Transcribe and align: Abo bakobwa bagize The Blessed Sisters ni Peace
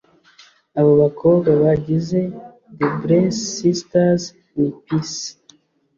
Abo 0.79 0.91
bakobwa 1.01 1.49
bagize 1.63 2.19
The 2.77 2.87
Blessed 2.99 3.45
Sisters 3.55 4.23
ni 4.57 4.69
Peace 4.85 5.23